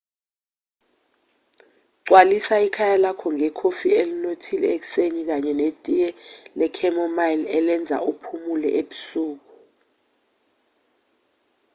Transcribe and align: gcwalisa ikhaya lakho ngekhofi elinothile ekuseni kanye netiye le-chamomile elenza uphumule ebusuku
gcwalisa 2.03 2.55
ikhaya 2.67 2.97
lakho 3.03 3.27
ngekhofi 3.37 3.87
elinothile 4.01 4.67
ekuseni 4.75 5.21
kanye 5.29 5.51
netiye 5.59 6.07
le-chamomile 6.57 7.45
elenza 7.57 7.97
uphumule 8.11 8.69
ebusuku 8.81 9.53